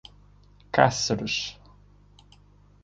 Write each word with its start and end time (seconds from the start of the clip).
Cáceres 0.75 1.61